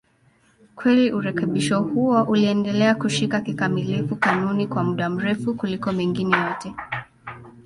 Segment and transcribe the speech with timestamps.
[0.75, 6.73] Kweli urekebisho huo uliendelea kushika kikamilifu kanuni kwa muda mrefu kuliko mengine yote.